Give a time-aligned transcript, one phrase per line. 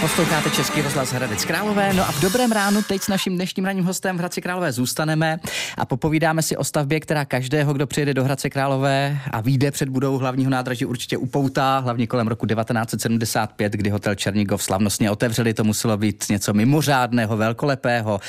[0.00, 1.92] Posloucháte Český rozhlas Hradec Králové.
[1.92, 5.38] No a v dobrém ránu teď s naším dnešním ranním hostem v Hradci Králové zůstaneme
[5.76, 9.88] a popovídáme si o stavbě, která každého, kdo přijede do Hradce Králové a vyjde před
[9.88, 15.54] budovou hlavního nádraží, určitě upoutá, hlavně kolem roku 1975, kdy hotel Černigov slavnostně otevřeli.
[15.54, 18.20] To muselo být něco mimořádného, velkolepého.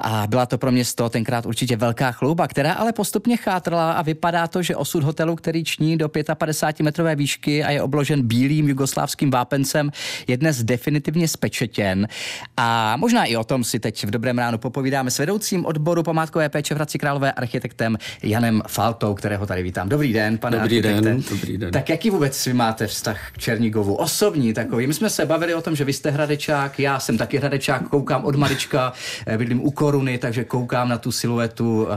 [0.00, 4.46] A byla to pro město tenkrát určitě velká chlouba, která ale postupně chátrala a vypadá
[4.46, 9.30] to, že osud hotelu, který ční do 55 metrové výšky a je obložen bílým jugoslávským
[9.30, 9.90] vápencem,
[10.26, 12.08] je dnes definitivně definitivně spečetěn.
[12.56, 16.48] A možná i o tom si teď v dobrém ránu popovídáme s vedoucím odboru památkové
[16.48, 19.88] péče v Hradci Králové architektem Janem Faltou, kterého tady vítám.
[19.88, 21.00] Dobrý den, pane dobrý architekte.
[21.00, 21.70] Den, dobrý den.
[21.70, 23.94] Tak jaký vůbec vy máte vztah k Černigovu?
[23.94, 24.86] Osobní takový.
[24.86, 28.24] My jsme se bavili o tom, že vy jste hradečák, já jsem taky hradečák, koukám
[28.24, 28.92] od malička,
[29.26, 31.94] eh, bydlím u Koruny, takže koukám na tu siluetu eh,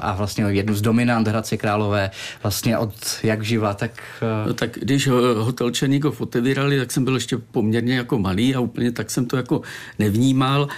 [0.00, 2.10] a vlastně jednu z dominant Hradce Králové
[2.42, 3.90] vlastně od jak živa, tak...
[4.22, 8.60] Eh, no, tak když hotel Černigov otevírali, tak jsem byl ještě poměrně jako malý a
[8.60, 9.62] úplně tak jsem to jako
[9.98, 10.68] nevnímal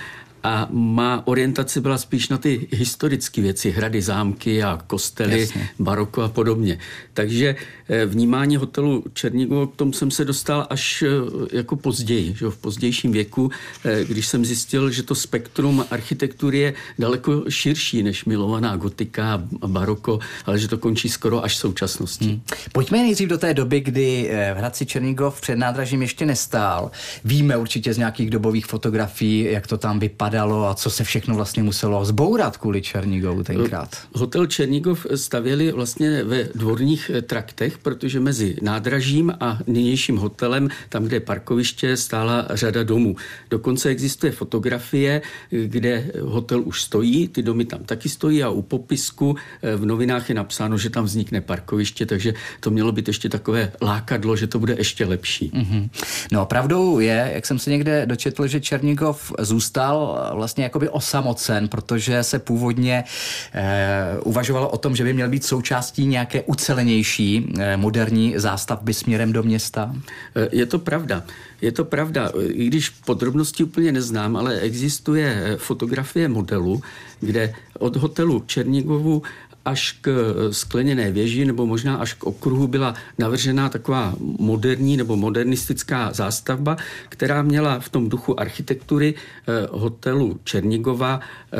[0.42, 5.68] a má orientace byla spíš na ty historické věci, hrady, zámky a kostely, Jasně.
[5.78, 6.78] baroko a podobně.
[7.14, 7.56] Takže
[7.88, 12.56] eh, vnímání hotelu Černigovo, k tomu jsem se dostal až eh, jako později, že v
[12.56, 13.50] pozdějším věku,
[13.84, 19.66] eh, když jsem zjistil, že to spektrum architektury je daleko širší než milovaná gotika a
[19.66, 22.28] baroko, ale že to končí skoro až současností.
[22.28, 22.40] Hmm.
[22.72, 26.90] Pojďme nejdřív do té doby, kdy v Hradci Černigov před nádražím ještě nestál.
[27.24, 31.34] Víme určitě z nějakých dobových fotografií, jak to tam vypadá padalo a co se všechno
[31.34, 33.96] vlastně muselo zbourat kvůli Černigovu tenkrát?
[34.14, 41.04] Hotel Černigov stavěli vlastně ve dvorních eh, traktech, protože mezi nádražím a nynějším hotelem, tam,
[41.04, 43.16] kde je parkoviště, stála řada domů.
[43.50, 49.36] Dokonce existuje fotografie, kde hotel už stojí, ty domy tam taky stojí a u popisku
[49.62, 53.72] eh, v novinách je napsáno, že tam vznikne parkoviště, takže to mělo být ještě takové
[53.82, 55.50] lákadlo, že to bude ještě lepší.
[55.54, 55.88] Mm-hmm.
[56.32, 62.22] No pravdou je, jak jsem se někde dočetl, že Černigov zůstal vlastně jakoby osamocen, protože
[62.22, 63.04] se původně
[63.52, 69.32] eh, uvažovalo o tom, že by měl být součástí nějaké ucelenější eh, moderní zástavby směrem
[69.32, 69.94] do města.
[70.36, 71.22] Eh, je to pravda.
[71.60, 76.82] Je to pravda, i když podrobnosti úplně neznám, ale existuje fotografie modelu,
[77.20, 79.22] kde od hotelu Černigovu
[79.68, 85.16] až k eh, skleněné věži nebo možná až k okruhu byla navržená taková moderní nebo
[85.16, 86.76] modernistická zástavba,
[87.08, 91.56] která měla v tom duchu architektury eh, hotelu Černigova eh,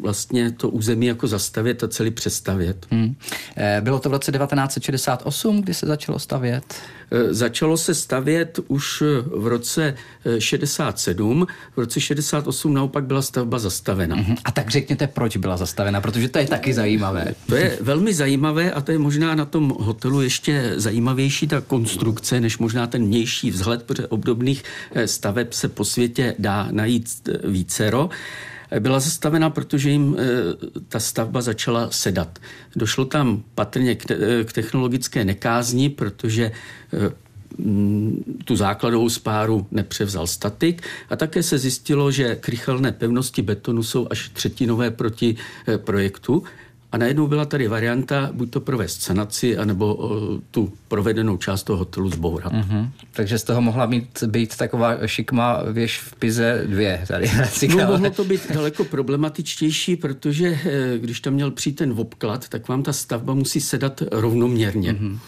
[0.00, 2.86] vlastně to území jako zastavět a celý přestavět.
[2.90, 3.14] Hmm.
[3.80, 6.74] Bylo to v roce 1968, kdy se začalo stavět?
[7.30, 9.94] Začalo se stavět už v roce
[10.38, 11.46] 67,
[11.76, 14.16] v roce 68 naopak byla stavba zastavena.
[14.16, 14.36] Hmm.
[14.44, 17.34] A tak řekněte, proč byla zastavena, protože to je taky zajímavé.
[17.46, 22.40] To je velmi zajímavé a to je možná na tom hotelu ještě zajímavější ta konstrukce,
[22.40, 24.64] než možná ten vnější vzhled, protože obdobných
[24.94, 28.10] eh, staveb se po světě dá najít eh, vícero.
[28.70, 30.16] Eh, byla zastavena, protože jim
[30.88, 32.38] ta stavba začala sedat.
[32.76, 33.94] Došlo tam patrně
[34.44, 36.52] k technologické nekázni, protože
[37.58, 40.82] mm, tu základovou spáru nepřevzal statik.
[41.10, 45.36] A také se zjistilo, že krychelné pevnosti betonu jsou až třetinové proti
[45.76, 46.42] projektu
[46.96, 51.78] a najednou byla tady varianta buď to provést sanaci, anebo o, tu provedenou část toho
[51.78, 52.52] hotelu zbourat.
[52.52, 52.88] Mm-hmm.
[53.12, 57.30] Takže z toho mohla být, být taková šikma věž v Pize dvě tady.
[57.76, 62.68] No, mohlo to být daleko problematičtější, protože eh, když tam měl přijít ten obklad, tak
[62.68, 64.92] vám ta stavba musí sedat rovnoměrně.
[64.92, 65.18] Mm-hmm.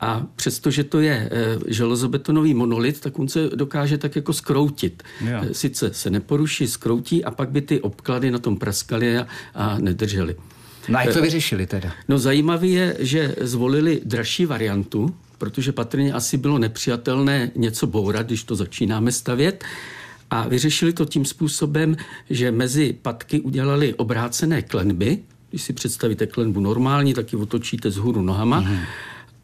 [0.00, 5.02] A přestože to je e, železobetonový monolit, tak on se dokáže tak jako skroutit.
[5.26, 9.78] E, sice se neporuší, skroutí a pak by ty obklady na tom praskaly a, a
[9.78, 10.36] nedržely.
[10.88, 11.92] No a jak to vyřešili teda?
[12.08, 18.44] No zajímavé je, že zvolili dražší variantu, protože patrně asi bylo nepřijatelné něco bourat, když
[18.44, 19.64] to začínáme stavět.
[20.30, 21.96] A vyřešili to tím způsobem,
[22.30, 25.18] že mezi patky udělali obrácené klenby.
[25.50, 28.60] Když si představíte klenbu normální, tak ji otočíte z hůru nohama.
[28.60, 28.78] Mm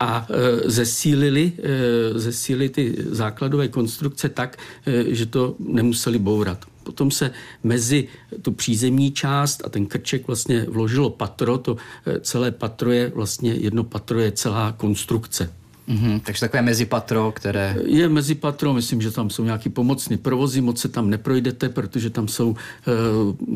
[0.03, 6.65] a e, zesílili, e, zesílili ty základové konstrukce tak, e, že to nemuseli bourat.
[6.83, 7.31] Potom se
[7.63, 8.09] mezi
[8.43, 11.59] tu přízemní část a ten krček vlastně vložilo patro.
[11.59, 11.77] To
[12.21, 15.62] celé patro je vlastně jedno patro je celá konstrukce.
[15.93, 17.77] Mm-hmm, takže takové mezipatro, které...
[17.85, 22.29] Je mezipatro, myslím, že tam jsou nějaký pomocný provozy, moc se tam neprojdete, protože tam
[22.29, 22.93] jsou e,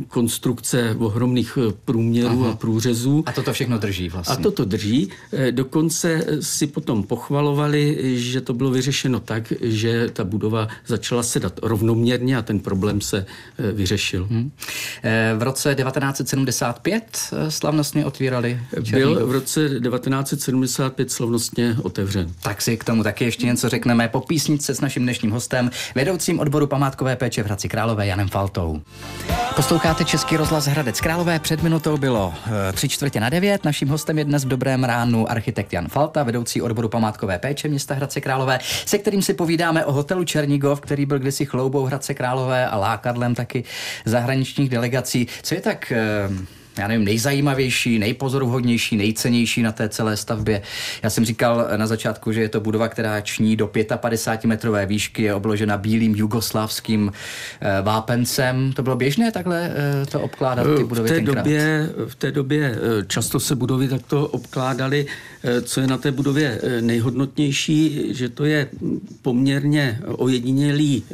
[0.08, 2.52] konstrukce ohromných eh, průměrů Aha.
[2.52, 3.22] a průřezů.
[3.26, 4.36] A toto všechno drží vlastně.
[4.36, 5.10] A toto drží.
[5.32, 11.60] E, dokonce si potom pochvalovali, že to bylo vyřešeno tak, že ta budova začala sedat
[11.62, 13.26] rovnoměrně a ten problém se
[13.58, 14.26] e, vyřešil.
[14.30, 14.50] Hmm.
[15.02, 18.60] E, v roce 1975 slavnostně otvírali
[18.90, 22.25] Byl v roce 1975 slavnostně otevřen.
[22.42, 26.40] Tak si k tomu taky ještě něco řekneme po písničce s naším dnešním hostem, vedoucím
[26.40, 28.82] odboru památkové péče v Hradci Králové Janem Faltou.
[29.56, 31.38] Posloucháte Český rozhlas Hradec Králové.
[31.38, 33.64] Před minutou bylo eh, tři čtvrtě na devět.
[33.64, 37.94] Naším hostem je dnes v dobrém ránu architekt Jan Falta, vedoucí odboru památkové péče města
[37.94, 42.66] Hradce Králové, se kterým si povídáme o hotelu Černigov, který byl kdysi chloubou Hradce Králové
[42.66, 43.64] a lákadlem taky
[44.04, 45.28] zahraničních delegací.
[45.42, 46.28] Co je tak eh,
[46.78, 50.62] já nevím, nejzajímavější, nejpozoruhodnější, nejcennější na té celé stavbě.
[51.02, 55.22] Já jsem říkal na začátku, že je to budova, která ční do 55 metrové výšky,
[55.22, 57.12] je obložena bílým jugoslávským
[57.60, 58.72] eh, vápencem.
[58.72, 61.36] To bylo běžné takhle eh, to obkládat ty budovy v té tenkrát?
[61.36, 65.06] Době, v té době eh, často se budovy takto obkládaly.
[65.62, 68.68] Co je na té budově nejhodnotnější, že to je
[69.22, 71.04] poměrně ojedinělý,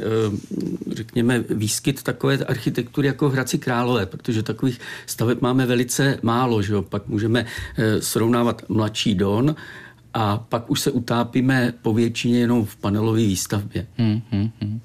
[0.91, 6.61] řekněme, výskyt takové architektury jako v Hradci Králové, protože takových staveb má máme velice málo,
[6.61, 6.81] že jo?
[6.81, 7.45] pak můžeme
[7.77, 9.55] eh, srovnávat mladší Don
[10.13, 13.87] a pak už se utápíme po většině jenom v panelové výstavbě.
[13.97, 14.81] Hmm, hmm, hmm.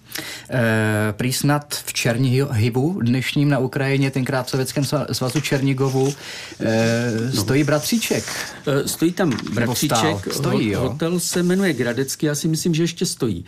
[0.50, 6.14] E, prý snad v Černihivu, dnešním na Ukrajině, tenkrát v Sovětském svazu Černigovu,
[6.60, 7.66] e, stojí no.
[7.66, 8.24] bratříček.
[8.66, 10.32] E, stojí tam bratříček.
[10.32, 10.80] Stojí, jo.
[10.80, 13.44] Hotel se jmenuje Gradecký, já si myslím, že ještě stojí.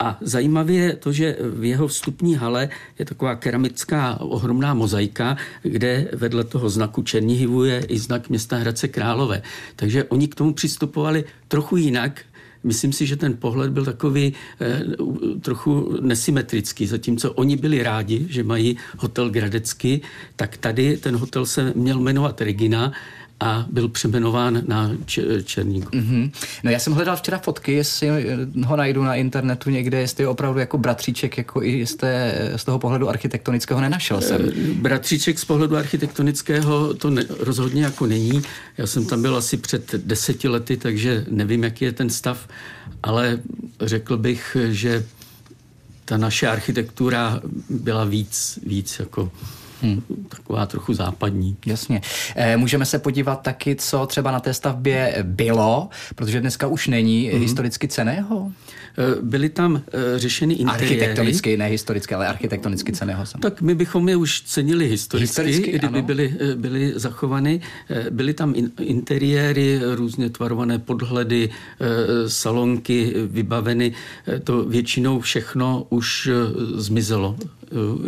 [0.00, 2.68] A zajímavé je to, že v jeho vstupní hale
[2.98, 8.88] je taková keramická ohromná mozaika, kde vedle toho znaku Černihivu je i znak města Hradce
[8.88, 9.42] Králové.
[9.76, 12.20] Takže oni k tomu přistupovali trochu jinak,
[12.64, 14.82] Myslím si, že ten pohled byl takový eh,
[15.40, 16.86] trochu nesymetrický.
[16.86, 20.00] Zatímco oni byli rádi, že mají hotel Gradecky,
[20.36, 22.92] tak tady ten hotel se měl jmenovat Regina
[23.40, 24.90] a byl přeměnován na
[25.44, 25.90] Černíku.
[25.90, 26.30] Mm-hmm.
[26.64, 28.08] No já jsem hledal včera fotky, jestli
[28.66, 32.64] ho najdu na internetu někde, jestli je opravdu jako bratříček, jako i z, té, z
[32.64, 34.40] toho pohledu architektonického nenašel jsem.
[34.48, 38.42] Eh, bratříček z pohledu architektonického to ne, rozhodně jako není.
[38.78, 42.48] Já jsem tam byl asi před deseti lety, takže nevím, jaký je ten stav,
[43.02, 43.38] ale
[43.80, 45.04] řekl bych, že
[46.04, 47.40] ta naše architektura
[47.70, 49.30] byla víc, víc jako
[49.82, 50.02] Hmm.
[50.28, 51.56] Taková trochu západní.
[51.66, 52.00] Jasně.
[52.36, 57.28] E, můžeme se podívat taky, co třeba na té stavbě bylo, protože dneska už není
[57.28, 57.40] hmm.
[57.40, 58.52] historicky ceného.
[58.98, 60.86] E, byly tam e, řešeny interiéry.
[60.86, 63.26] Architektonicky, ne historicky, ale architektonicky ceného.
[63.26, 63.40] Sam.
[63.40, 67.60] Tak my bychom je už cenili historicky, historicky kdyby byly, byly zachovány.
[68.10, 71.50] Byly tam in, interiéry, různě tvarované podhledy,
[72.26, 73.92] salonky vybaveny.
[74.44, 76.30] To většinou všechno už
[76.74, 77.36] zmizelo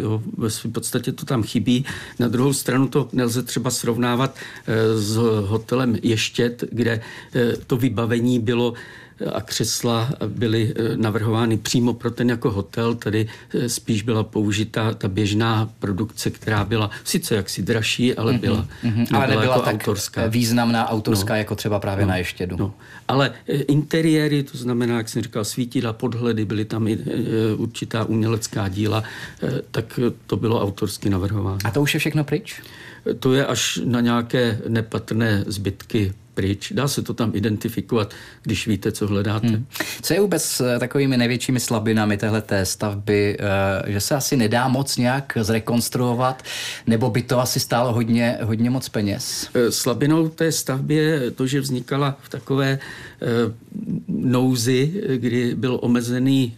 [0.00, 1.84] jo, v podstatě to tam chybí.
[2.18, 4.36] Na druhou stranu to nelze třeba srovnávat
[4.66, 5.16] eh, s
[5.46, 7.00] hotelem Ještět, kde
[7.34, 8.74] eh, to vybavení bylo
[9.32, 14.94] a křesla byly eh, navrhovány přímo pro ten jako hotel, tady eh, spíš byla použita
[14.94, 19.06] ta běžná produkce, která byla sice jaksi dražší, ale mhm, byla, mm-hmm.
[19.16, 20.26] ale nebyla jako tak autorská.
[20.26, 22.56] významná autorská, no, jako třeba právě no, na Ještědu.
[22.58, 22.74] No.
[23.08, 26.98] Ale eh, interiéry, to znamená, jak jsem říkal, svítila podhledy, byly tam i
[27.56, 29.02] určitá umělecká díla,
[29.70, 31.58] tak to bylo autorsky navrhováno.
[31.64, 32.62] A to už je všechno pryč?
[33.18, 36.72] To je až na nějaké nepatrné zbytky pryč.
[36.72, 39.46] Dá se to tam identifikovat, když víte, co hledáte.
[39.46, 39.66] Hmm.
[40.02, 44.96] Co je vůbec eh, takovými největšími slabinami téhleté stavby, eh, že se asi nedá moc
[44.96, 46.42] nějak zrekonstruovat,
[46.86, 49.48] nebo by to asi stálo hodně, hodně moc peněz?
[49.54, 52.78] Eh, slabinou té stavby je to, že vznikala v takové
[54.24, 56.54] nouzi, kdy byl omezený,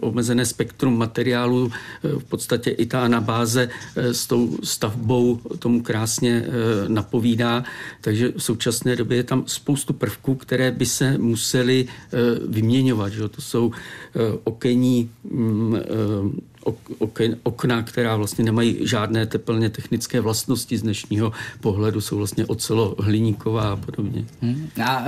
[0.00, 1.72] omezené spektrum materiálu,
[2.02, 6.46] v podstatě i ta anabáze s tou stavbou tomu krásně
[6.88, 7.64] napovídá,
[8.00, 12.16] takže v současné době je tam spoustu prvků, které by se musely eh,
[12.48, 13.12] vyměňovat.
[13.12, 13.28] Že?
[13.28, 16.55] To jsou eh, okenní mm, eh,
[16.98, 23.72] oken, okna, která vlastně nemají žádné teplně technické vlastnosti z dnešního pohledu, jsou vlastně ocelo-hliníková
[23.72, 24.24] a podobně.
[24.42, 24.68] Hmm.
[24.84, 25.04] A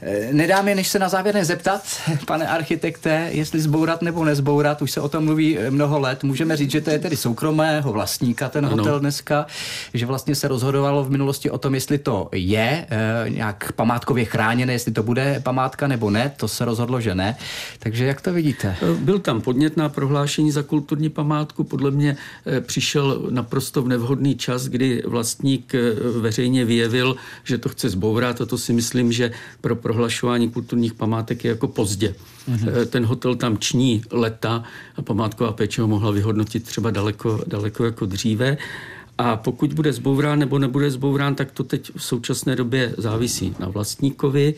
[0.00, 1.82] e, nedá mi, než se na závěr nezeptat,
[2.26, 6.24] pane architekte, jestli zbourat nebo nezbourat, už se o tom mluví mnoho let.
[6.24, 8.76] Můžeme říct, že to je tedy soukromého vlastníka ten ano.
[8.76, 9.46] hotel dneska,
[9.94, 14.72] že vlastně se rozhodovalo v minulosti o tom, jestli to je e, nějak památkově chráněné,
[14.72, 17.36] jestli to bude památka nebo ne, to se rozhodlo, že ne.
[17.78, 18.76] Takže jak to vidíte?
[18.98, 24.68] Byl tam podnětná prohlášení za kulturní památku podle mě eh, přišel naprosto v nevhodný čas,
[24.68, 25.80] kdy vlastník eh,
[26.20, 31.44] veřejně vyjevil, že to chce zbourat a to si myslím, že pro prohlašování kulturních památek
[31.44, 32.14] je jako pozdě.
[32.14, 32.86] Mm-hmm.
[32.86, 34.62] Ten hotel tam ční leta
[34.96, 38.56] a památková péče ho mohla vyhodnotit třeba daleko, daleko jako dříve.
[39.18, 43.68] A pokud bude zbourán nebo nebude zbourán, tak to teď v současné době závisí na
[43.68, 44.54] vlastníkovi.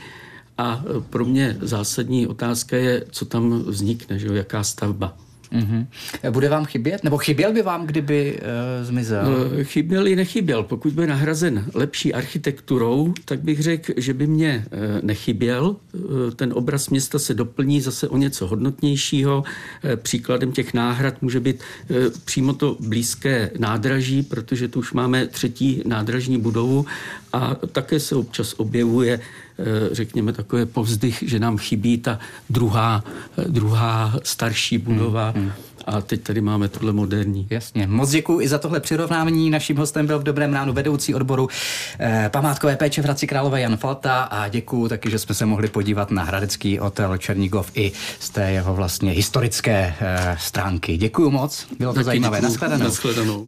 [0.59, 5.17] A pro mě zásadní otázka je, co tam vznikne, že jo, jaká stavba.
[5.53, 5.87] Mm-hmm.
[6.31, 7.05] Bude vám chybět?
[7.05, 9.25] Nebo chyběl by vám, kdyby uh, zmizel?
[9.25, 10.63] No, chyběl i nechyběl.
[10.63, 15.77] Pokud by nahrazen lepší architekturou, tak bych řekl, že by mě uh, nechyběl.
[15.93, 19.45] Uh, ten obraz města se doplní zase o něco hodnotnějšího.
[19.85, 25.27] Uh, příkladem těch náhrad může být uh, přímo to blízké nádraží, protože tu už máme
[25.27, 26.87] třetí nádražní budovu
[27.33, 29.21] a také se občas objevuje
[29.93, 32.19] řekněme, takové povzdych, že nám chybí ta
[32.51, 33.05] druhá,
[33.49, 35.31] druhá starší budova.
[35.31, 35.53] Hmm, hmm.
[35.87, 37.47] A teď tady máme tuhle moderní.
[37.51, 37.87] Jasně.
[37.87, 39.51] Moc děkuji i za tohle přirovnání.
[39.51, 41.49] Naším hostem byl v Dobrém ránu vedoucí odboru
[41.99, 45.69] eh, památkové péče v Hradci Králové Jan Falta a děkuji taky, že jsme se mohli
[45.69, 50.97] podívat na Hradecký hotel Černígov i z té jeho vlastně historické eh, stránky.
[50.97, 52.41] Děkuji moc, bylo to taky zajímavé.
[52.41, 52.85] Naschledanou.
[52.85, 53.41] Naschledanou.